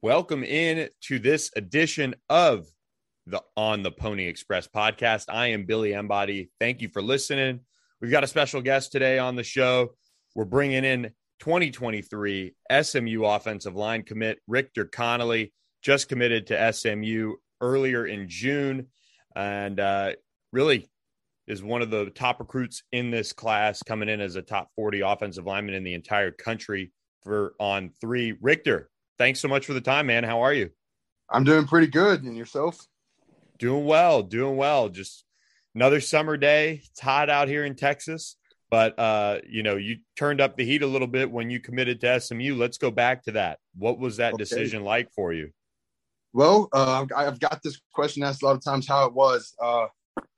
[0.00, 2.68] Welcome in to this edition of
[3.26, 5.24] the On the Pony Express podcast.
[5.28, 6.50] I am Billy Embody.
[6.60, 7.62] Thank you for listening.
[8.00, 9.96] We've got a special guest today on the show.
[10.36, 15.50] We're bringing in 2023 SMU offensive line commit Rikter Connally,
[15.82, 18.86] just committed to SMU earlier in June,
[19.34, 20.12] and uh,
[20.52, 20.88] really
[21.48, 25.00] is one of the top recruits in this class, coming in as a top 40
[25.00, 26.92] offensive lineman in the entire country
[27.24, 28.34] for on three.
[28.34, 28.84] Rikter,
[29.18, 30.24] thanks so much for the time, man.
[30.24, 30.70] How are you?
[31.30, 32.22] I'm doing pretty good.
[32.22, 32.78] And yourself?
[33.58, 34.88] Doing well, doing well.
[34.88, 35.24] Just
[35.74, 36.82] another summer day.
[36.84, 38.36] It's hot out here in Texas,
[38.70, 42.00] but uh, you know, you turned up the heat a little bit when you committed
[42.00, 42.54] to SMU.
[42.54, 43.58] Let's go back to that.
[43.76, 44.42] What was that okay.
[44.42, 45.50] decision like for you?
[46.32, 49.54] Well, uh, I've got this question asked a lot of times how it was.
[49.60, 49.86] Uh,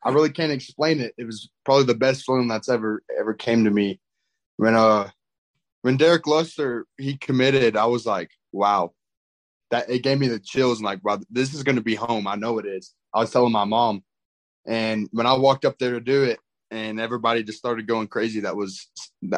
[0.02, 1.14] I really can't explain it.
[1.18, 4.00] It was probably the best feeling that's ever ever came to me
[4.56, 5.10] when uh
[5.82, 7.76] when Keldrick Luster he committed.
[7.76, 8.92] I was like, wow,
[9.70, 12.26] that it gave me the chills and like, wow, this is going to be home.
[12.26, 12.94] I know it is.
[13.14, 14.02] I was telling my mom,
[14.66, 16.38] and when I walked up there to do it,
[16.70, 18.40] and everybody just started going crazy.
[18.40, 18.88] That was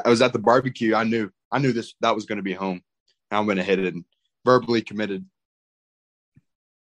[0.05, 0.95] I was at the barbecue.
[0.95, 2.83] I knew I knew this that was going to be home.
[3.31, 4.05] I went ahead and
[4.45, 5.25] verbally committed.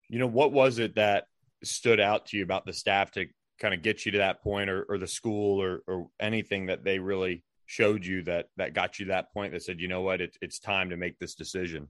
[0.09, 1.27] You know what was it that
[1.63, 3.27] stood out to you about the staff to
[3.61, 6.83] kind of get you to that point, or, or the school, or, or anything that
[6.83, 10.01] they really showed you that that got you to that point that said, you know
[10.01, 11.89] what, it, it's time to make this decision.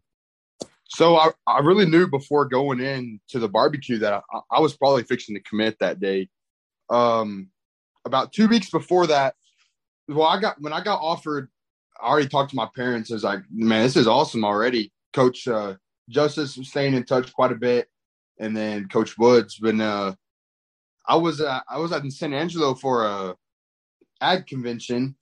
[0.93, 4.77] So I, I really knew before going in to the barbecue that I, I was
[4.77, 6.29] probably fixing to commit that day.
[6.89, 7.49] Um,
[8.05, 9.35] about two weeks before that,
[10.09, 11.49] well, I got when I got offered,
[12.03, 13.11] I already talked to my parents.
[13.11, 14.93] I was like, man, this is awesome already.
[15.13, 15.75] Coach uh,
[16.09, 17.89] Justice was staying in touch quite a bit,
[18.41, 19.59] and then Coach Woods.
[19.61, 20.15] When uh,
[21.07, 23.37] I was uh, I was at San Angelo for a
[24.21, 25.15] ag convention,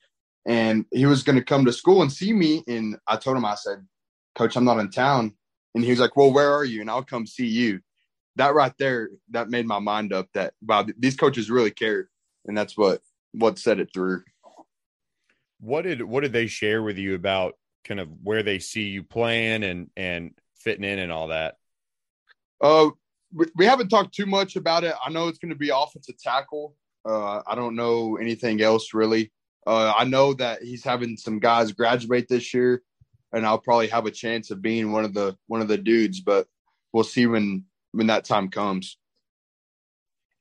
[0.47, 2.65] and he was going to come to school and see me.
[2.67, 3.87] And I told him, I said,
[4.35, 5.35] Coach, I'm not in town.
[5.75, 6.81] And he was like, Well, where are you?
[6.81, 7.81] And I'll come see you.
[8.37, 12.09] That right there, that made my mind up that wow, these coaches really care.
[12.47, 13.01] And that's what
[13.33, 14.23] what set it through.
[15.61, 17.55] What did what did they share with you about
[17.85, 21.57] kind of where they see you playing and and fitting in and all that?
[22.61, 22.91] Uh
[23.35, 24.95] we, we haven't talked too much about it.
[25.05, 26.75] I know it's going to be offensive tackle.
[27.05, 29.33] Uh, I don't know anything else really.
[29.67, 32.83] Uh, I know that he's having some guys graduate this year,
[33.33, 36.21] and I'll probably have a chance of being one of the one of the dudes.
[36.21, 36.47] But
[36.93, 38.99] we'll see when when that time comes.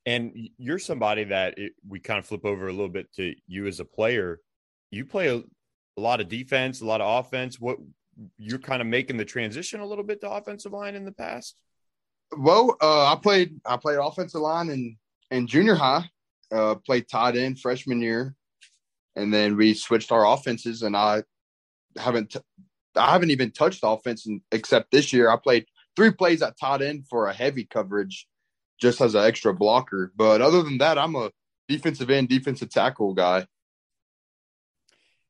[0.06, 3.68] And you're somebody that it, we kind of flip over a little bit to you
[3.68, 4.40] as a player.
[4.90, 7.59] You play a, a lot of defense, a lot of offense.
[7.59, 7.78] What
[8.38, 11.56] you're kind of making the transition a little bit to offensive line in the past.
[12.38, 14.97] Well, uh, I played I played offensive line in
[15.31, 16.09] in junior high.
[16.50, 18.34] Uh, played tight end freshman year,
[19.18, 20.84] and then we switched our offenses.
[20.84, 21.24] And I
[21.97, 22.40] haven't t-
[22.97, 25.30] I haven't even touched offense in, except this year.
[25.30, 25.66] I played
[25.96, 28.28] three plays at tight end for a heavy coverage,
[28.80, 30.12] just as an extra blocker.
[30.16, 31.31] But other than that, I'm a
[31.68, 33.47] defensive end, defensive tackle guy.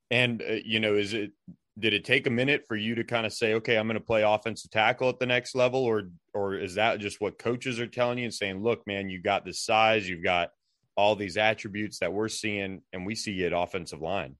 [0.09, 1.31] And uh, you know, is it
[1.79, 4.03] did it take a minute for you to kind of say, okay, I'm going to
[4.03, 7.87] play offensive tackle at the next level, or or is that just what coaches are
[7.87, 10.49] telling you and saying, look, man, you got this size, you've got
[10.95, 14.35] all these attributes that we're seeing, and we see it offensive line.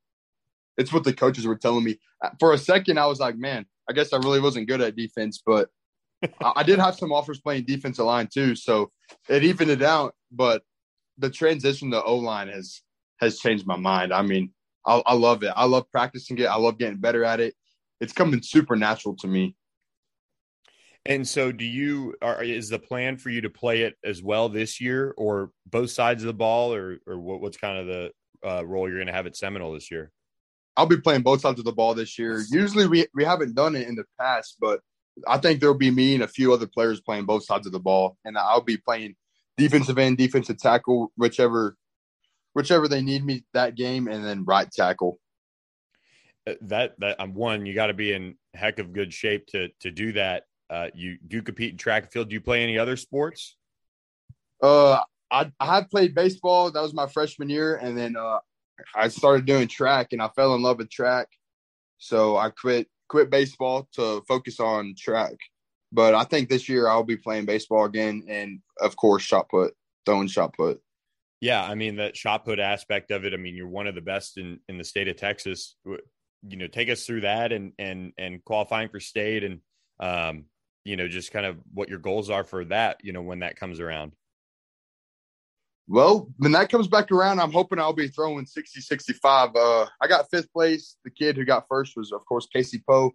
[0.78, 2.00] It's what the coaches were telling me.
[2.24, 4.96] Uh, for a second, I was like, man, I guess I really wasn't good at
[4.96, 5.70] defense, but
[6.56, 8.92] I did have some offers playing defensive line too, so
[9.30, 10.16] it evened it out.
[10.32, 10.64] But
[11.18, 12.82] the transition to O line has
[13.20, 14.14] has changed my mind.
[14.14, 14.52] I mean,
[14.86, 15.54] I, I love it.
[15.56, 16.46] I love practicing it.
[16.46, 17.56] I love getting better at it.
[18.00, 19.56] It's coming super natural to me.
[21.06, 22.16] And so, do you?
[22.22, 25.90] Are, is the plan for you to play it as well this year, or both
[25.92, 28.12] sides of the ball, or or what, what's kind of the
[28.46, 30.12] uh, role you're going to have at Seminole this year?
[30.78, 32.44] I'll be playing both sides of the ball this year.
[32.52, 34.80] Usually, we we haven't done it in the past, but
[35.28, 37.80] I think there'll be me and a few other players playing both sides of the
[37.80, 39.16] ball, and I'll be playing
[39.58, 41.76] defensive end, defensive tackle, whichever
[42.54, 45.20] whichever they need me that game, and then right tackle.
[46.48, 47.66] Uh, that that I'm one.
[47.66, 50.44] You got to be in heck of good shape to to do that.
[50.70, 52.30] Uh, you do compete in track and field.
[52.30, 53.58] Do you play any other sports?
[54.62, 55.00] Uh,
[55.32, 56.72] I, I have played baseball.
[56.72, 58.40] That was my freshman year, and then uh,
[58.96, 61.28] I started doing track, and I fell in love with track.
[61.98, 65.36] So I quit quit baseball to focus on track.
[65.92, 69.74] But I think this year I'll be playing baseball again, and of course, shot put,
[70.06, 70.82] throwing shot put.
[71.40, 73.34] Yeah, I mean that shot put aspect of it.
[73.34, 75.76] I mean, you're one of the best in in the state of Texas.
[75.86, 79.60] You know, take us through that and and and qualifying for state and
[80.00, 80.46] um,
[80.84, 83.58] you know, just kind of what your goals are for that, you know, when that
[83.58, 84.14] comes around.
[85.88, 89.56] Well, when that comes back around, I'm hoping I'll be throwing 60 65.
[89.56, 90.98] Uh, I got fifth place.
[91.06, 93.14] The kid who got first was, of course, Casey Poe.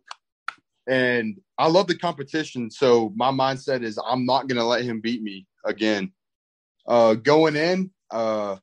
[0.89, 2.71] and I love the competition.
[2.71, 6.13] So my mindset is I'm not going to let him beat me again.
[6.87, 8.57] Uh, going in, uh,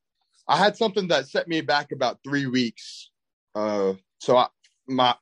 [0.48, 3.12] I had something that set me back about three weeks.
[3.56, 4.48] Uh, so I
[4.88, 5.16] my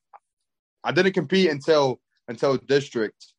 [0.84, 2.00] I didn't compete until
[2.30, 3.34] until district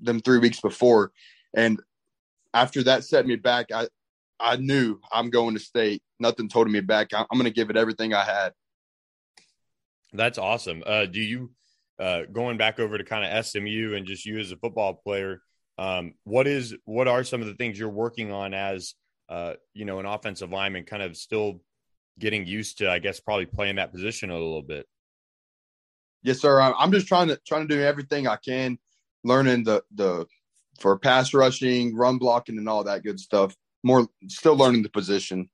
[0.00, 1.12] them three weeks before,
[1.54, 1.80] and
[2.52, 3.70] after that set me back.
[3.72, 3.86] I
[4.40, 6.02] I knew I'm going to state.
[6.18, 7.10] Nothing told me back.
[7.12, 8.52] I'm going to give it everything I had.
[10.12, 10.82] That's awesome.
[10.84, 11.50] Uh, do you
[11.98, 15.42] uh, going back over to kind of SMU and just you as a football player?
[15.78, 18.94] Um, what is what are some of the things you're working on as
[19.28, 21.60] uh, you know an offensive lineman, kind of still
[22.18, 24.86] getting used to, I guess, probably playing that position a little bit.
[26.22, 26.60] Yes, sir.
[26.60, 28.78] I'm just trying to trying to do everything I can,
[29.24, 30.26] learning the the
[30.80, 33.54] for pass rushing, run blocking, and all that good stuff.
[33.82, 35.48] More still learning the position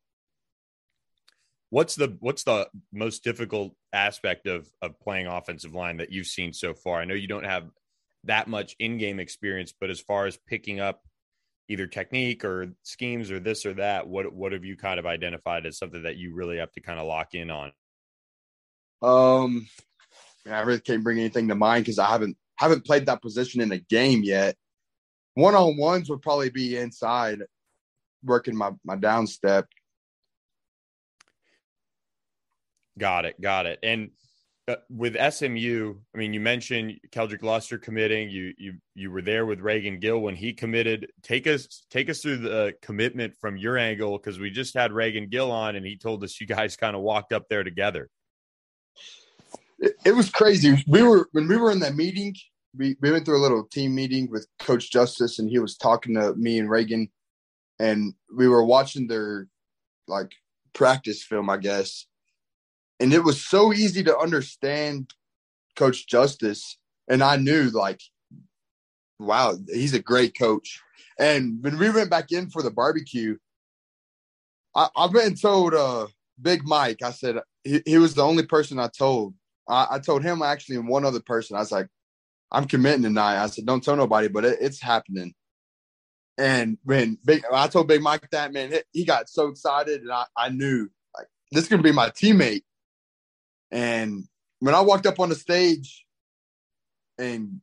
[1.71, 6.53] what's the what's the most difficult aspect of of playing offensive line that you've seen
[6.53, 7.01] so far?
[7.01, 7.69] I know you don't have
[8.25, 11.03] that much in-game experience, but as far as picking up
[11.69, 15.67] either technique or schemes or this or that, what what have you kind of identified
[15.67, 17.73] as something that you really have to kind of lock in on?
[19.03, 19.69] Um,
[20.51, 23.73] I really can't bring anything to mind because I haven't haven't played that position in
[23.73, 24.57] a game yet.
[25.35, 27.43] One on ones would probably be inside,
[28.23, 29.67] working my my down step.
[32.99, 33.41] Got it.
[33.41, 33.79] Got it.
[33.83, 34.11] And
[34.69, 38.31] uh, with SMU, I mean, you mentioned Keldrick Luster committing.
[38.31, 41.09] You you you were there with Reagan Gill when he committed.
[41.23, 45.29] Take us take us through the commitment from your angle because we just had Reagan
[45.29, 48.09] Gill on and he told us you guys kind of walked up there together.
[49.79, 50.83] It, it, was crazy.
[50.89, 52.35] We were when we were in that meeting.
[52.77, 56.15] We we went through a little team meeting with Coach Justice and he was talking
[56.15, 57.09] to me and Reagan,
[57.79, 59.49] and we were watching their
[60.09, 60.33] like
[60.73, 62.07] practice film, I guess
[63.01, 65.13] and it was so easy to understand
[65.77, 66.79] Coach Justice.
[67.09, 68.01] And I knew, like,
[69.19, 70.81] wow, he's a great coach.
[71.19, 73.37] And when we went back in for the barbecue,
[74.75, 76.07] I, I've been told uh,
[76.41, 79.35] Big Mike, I said, he, he was the only person I told.
[79.69, 81.57] I, I told him actually and one other person.
[81.57, 81.89] I was like,
[82.51, 83.43] I'm committing tonight.
[83.43, 85.35] I said, don't tell nobody, but it, it's happening.
[86.39, 90.25] And when Big, I told Big Mike that, man, he got so excited, and I,
[90.37, 92.65] I knew like this is gonna be my teammate.
[93.71, 94.25] And
[94.61, 96.05] when I walked up on the stage
[97.19, 97.61] and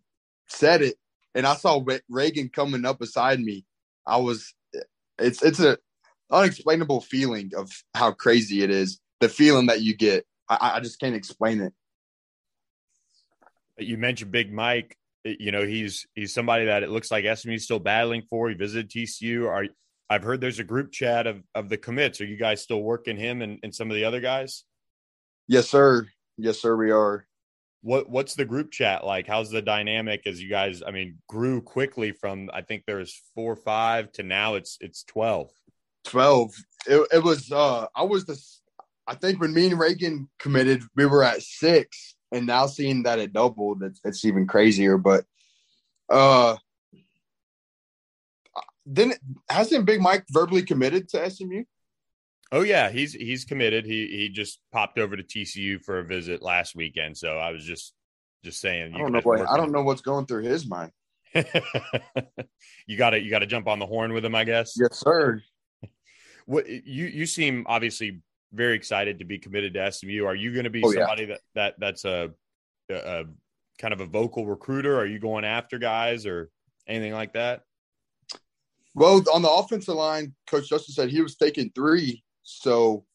[0.47, 0.95] said it,
[1.35, 3.65] and I saw Reagan coming up beside me,
[4.05, 4.53] I was
[5.19, 5.77] it's it's a
[6.31, 8.99] unexplainable feeling of how crazy it is.
[9.19, 11.73] The feeling that you get, I, I just can't explain it.
[13.77, 14.97] You mentioned Big Mike.
[15.23, 18.49] You know he's he's somebody that it looks like SMU is still battling for.
[18.49, 19.47] He visited TCU.
[19.47, 19.65] Are
[20.09, 22.21] I've heard there's a group chat of of the commits.
[22.21, 24.63] Are you guys still working him and, and some of the other guys?
[25.47, 26.07] Yes, sir.
[26.37, 26.75] Yes, sir.
[26.75, 27.25] We are.
[27.81, 29.27] What What's the group chat like?
[29.27, 30.81] How's the dynamic as you guys?
[30.85, 35.03] I mean, grew quickly from I think there's four or five to now it's it's
[35.03, 35.51] twelve.
[36.05, 36.53] Twelve.
[36.85, 37.51] It, it was.
[37.51, 38.41] uh I was the.
[39.05, 43.19] I think when me and Reagan committed, we were at six, and now seeing that
[43.19, 44.97] it doubled, it's, it's even crazier.
[44.97, 45.25] But
[46.09, 46.57] uh,
[48.85, 49.13] then
[49.49, 51.63] hasn't Big Mike verbally committed to SMU?
[52.51, 53.85] Oh yeah, he's he's committed.
[53.85, 57.17] He he just popped over to TCU for a visit last weekend.
[57.17, 57.93] So I was just
[58.43, 58.93] just saying.
[58.93, 60.91] I don't know what I don't know what's going through his mind.
[61.33, 64.75] you got to you got to jump on the horn with him, I guess.
[64.79, 65.41] Yes, sir.
[66.45, 68.21] What you you seem obviously
[68.53, 70.25] very excited to be committed to SMU.
[70.25, 71.27] Are you going to be oh, somebody yeah.
[71.27, 72.31] that that that's a,
[72.89, 73.25] a
[73.79, 74.97] kind of a vocal recruiter?
[74.97, 76.49] Are you going after guys or
[76.87, 77.63] anything like that?
[78.95, 83.05] Well, on the offensive line, Coach Justin said he was taking three so,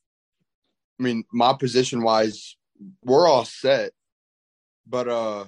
[0.98, 2.56] I mean, my position wise,
[3.04, 3.92] we're all set.
[4.86, 5.44] But uh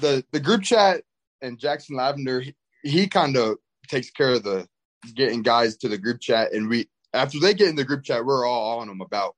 [0.00, 1.02] the the group chat
[1.40, 3.56] and Jackson Lavender, he, he kind of
[3.88, 4.66] takes care of the
[5.14, 8.24] getting guys to the group chat, and we after they get in the group chat,
[8.24, 9.34] we're all on them about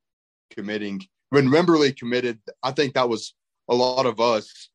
[0.51, 1.03] committing.
[1.31, 3.35] When Wimberly committed, I think that was
[3.69, 4.71] a lot of us.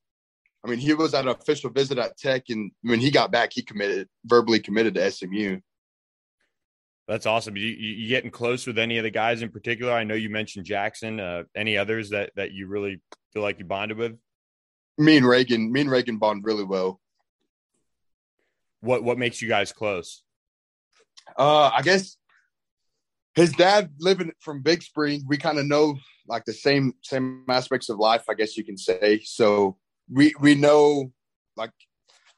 [0.63, 3.51] I mean, he was at an official visit at Tech, and when he got back,
[3.53, 5.59] he committed verbally committed to SMU.
[7.07, 7.57] That's awesome.
[7.57, 9.91] You, you getting close with any of the guys in particular?
[9.91, 11.19] I know you mentioned Jackson.
[11.19, 13.01] Uh, any others that that you really
[13.33, 14.17] feel like you bonded with?
[14.97, 15.71] Me and Reagan.
[15.71, 17.01] Me and Reagan bond really well.
[18.81, 20.23] What what makes you guys close?
[21.37, 22.17] Uh, I guess
[23.35, 25.23] his dad living from Big Spring.
[25.27, 25.97] We kind of know
[26.27, 28.23] like the same same aspects of life.
[28.29, 29.21] I guess you can say.
[29.23, 29.77] So
[30.09, 31.11] we we know
[31.55, 31.71] like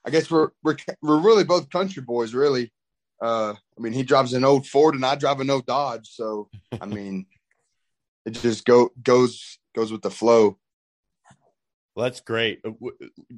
[0.06, 2.72] I guess we're we're we're really both country boys, really.
[3.22, 6.10] Uh, I mean, he drives an old Ford and I drive an old Dodge.
[6.10, 6.50] So,
[6.82, 7.26] I mean,
[8.26, 10.58] it just go goes goes with the flow.
[11.96, 12.60] Well, that's great.
[12.66, 12.72] Uh,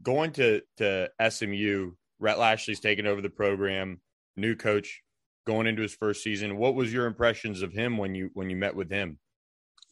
[0.02, 4.02] going to to SMU, Rhett Lashlee's taken over the program,
[4.36, 5.02] new coach
[5.46, 6.58] going into his first season.
[6.58, 9.20] What was your impressions of him when you when you met with him?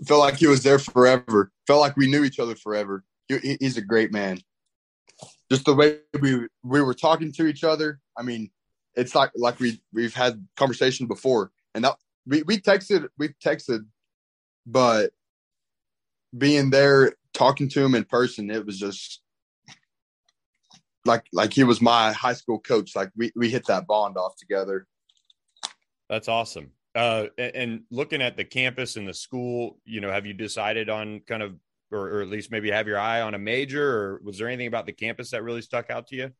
[0.05, 1.51] Felt like he was there forever.
[1.67, 3.03] Felt like we knew each other forever.
[3.27, 4.39] He, he's a great man.
[5.51, 7.99] Just the way we we were talking to each other.
[8.17, 8.49] I mean,
[8.95, 11.95] it's like like we we've had conversation before, and that
[12.25, 13.85] we we texted we texted,
[14.65, 15.11] but
[16.35, 19.21] being there talking to him in person, it was just
[21.05, 22.95] like like he was my high school coach.
[22.95, 24.87] Like we we hit that bond off together.
[26.13, 26.69] That's awesome.
[26.93, 31.21] Uh, and looking at the campus and the school, you know, have you decided on
[31.27, 31.55] kind of,
[31.91, 34.67] or, or, at least maybe have your eye on a major, or was there anything
[34.67, 36.31] about the campus that really stuck out to you?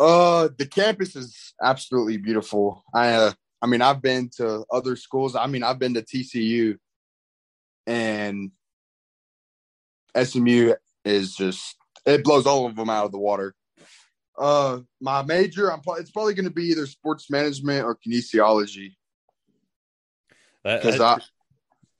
[0.00, 2.82] Uh, the campus is absolutely beautiful.
[2.92, 5.36] I, uh, I mean, I've been to other schools.
[5.36, 6.76] I mean, I've been to TCU,
[7.86, 8.50] and
[10.20, 13.54] SMU is just it blows all of them out of the water.
[14.36, 18.94] Uh, my major, I'm it's probably going to be either sports management or kinesiology
[20.64, 21.18] because I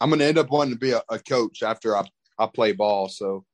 [0.01, 2.05] I'm going to end up wanting to be a, a, coach after I
[2.39, 3.09] I play ball.
[3.09, 3.45] So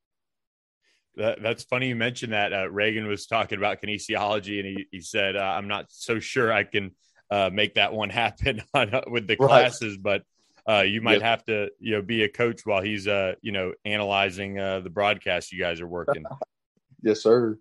[1.16, 2.52] that, that's funny you mentioned that.
[2.52, 6.52] Uh, Reagan was talking about kinesiology, and he he said uh, I'm not so sure
[6.52, 6.92] I can
[7.30, 9.48] uh, make that one happen on, uh, with the right.
[9.48, 10.22] classes, but.
[10.68, 11.22] Uh, you might yep.
[11.22, 14.90] have to, you know, be a coach while he's, uh, you know, analyzing uh, the
[14.90, 16.22] broadcast you guys are working.
[17.02, 17.58] yes, sir.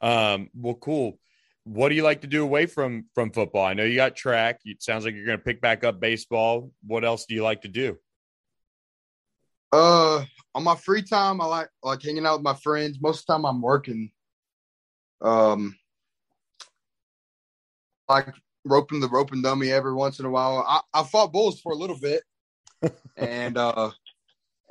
[0.00, 1.18] Um, well, cool.
[1.64, 3.64] What do you like to do away from from football?
[3.64, 4.60] I know you got track.
[4.64, 6.70] It sounds like you're going to pick back up baseball.
[6.86, 7.98] What else do you like to do?
[9.72, 12.98] Uh, on my free time, I like like hanging out with my friends.
[13.00, 14.10] Most of the time, I'm working.
[15.20, 15.76] Um,
[18.08, 18.28] like
[18.64, 20.64] roping the roping dummy every once in a while.
[20.66, 22.22] I, I fought bulls for a little bit,
[23.16, 23.90] and uh,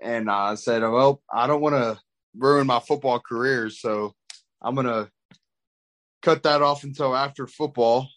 [0.01, 2.00] and I said, well, I don't want to
[2.38, 4.13] ruin my football career, so
[4.62, 5.09] I'm gonna
[6.29, 8.07] cut that off until after football.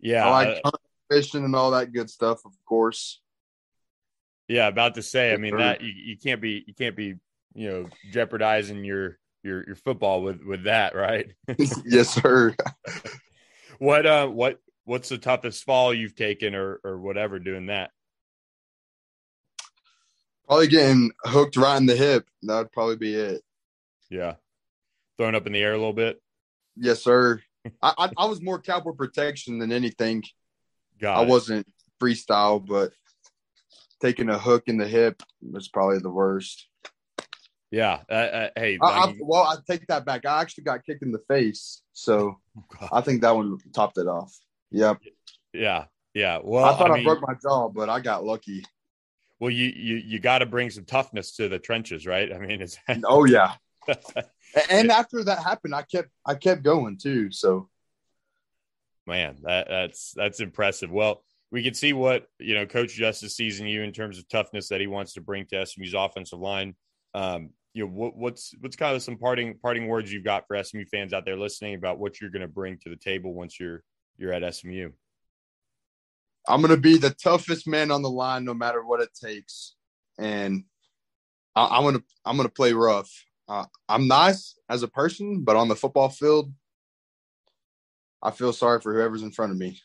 [0.00, 0.70] Yeah, I like uh,
[1.10, 3.20] fishing and all that good stuff, of course.
[4.46, 5.32] Yeah, about to say.
[5.32, 7.16] I mean that you, you can't be you can't be
[7.54, 11.32] you know jeopardizing your your your football with with that, right?
[11.84, 12.54] yes, sir.
[13.78, 17.90] what uh what what's the toughest fall you've taken or or whatever doing that?
[20.46, 22.26] Probably getting hooked right in the hip.
[22.42, 23.42] That'd probably be it.
[24.08, 24.34] Yeah
[25.18, 26.20] thrown up in the air a little bit?
[26.76, 27.40] Yes, sir.
[27.82, 30.22] I, I, I was more cowboy protection than anything.
[31.00, 31.28] Got I it.
[31.28, 31.66] wasn't
[32.00, 32.92] freestyle, but
[34.00, 36.66] taking a hook in the hip was probably the worst.
[37.70, 38.00] Yeah.
[38.08, 40.24] Uh, uh, hey, I, well, I take that back.
[40.24, 42.36] I actually got kicked in the face, so
[42.80, 44.34] oh, I think that one topped it off.
[44.70, 44.98] Yep.
[45.52, 45.84] Yeah.
[46.14, 46.38] Yeah.
[46.42, 48.64] Well, I thought I, mean, broke my jaw, but I got lucky.
[49.40, 52.32] Well, you you you got to bring some toughness to the trenches, right?
[52.32, 53.54] I mean, it's oh yeah,
[54.70, 57.30] and after that happened, I kept I kept going too.
[57.30, 57.68] So,
[59.06, 60.90] man, that, that's that's impressive.
[60.90, 64.28] Well, we can see what you know Coach Justice sees in you in terms of
[64.28, 66.74] toughness that he wants to bring to SMU's offensive line.
[67.14, 70.62] Um, you know, what, what's what's kind of some parting parting words you've got for
[70.62, 73.58] SMU fans out there listening about what you're going to bring to the table once
[73.58, 73.82] you're
[74.18, 74.90] you're at SMU.
[76.46, 79.74] I'm going to be the toughest man on the line, no matter what it takes,
[80.18, 80.64] and
[81.54, 83.10] I, going to I'm going to play rough.
[83.48, 86.52] Uh, I'm nice as a person, but on the football field,
[88.22, 89.80] I feel sorry for whoever's in front of me.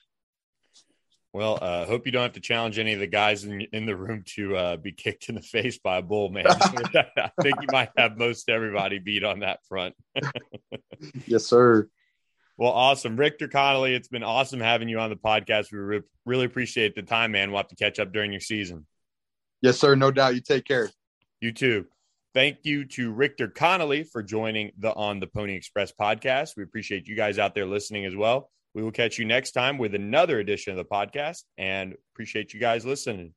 [1.32, 3.88] Well, I uh, hope you don't have to challenge any of the guys in, in
[3.88, 6.46] the room to uh, be kicked in the face by a bull, man.
[6.48, 9.96] I think you might have most everybody beat on that front.
[11.26, 11.88] yes, sir.
[12.56, 13.18] Well, awesome.
[13.18, 15.72] Rikter Connally, it's been awesome having you on the podcast.
[15.72, 17.50] We re- really appreciate the time, man.
[17.50, 18.86] We'll have to catch up during your season.
[19.62, 19.96] Yes, sir.
[19.96, 20.36] No doubt.
[20.36, 20.92] You take care.
[21.42, 21.88] You too.
[22.34, 26.58] Thank you to Rikter Connally for joining the On the Pony Express podcast.
[26.58, 28.50] We appreciate you guys out there listening as well.
[28.74, 32.60] We will catch you next time with another edition of the podcast and appreciate you
[32.60, 33.36] guys listening.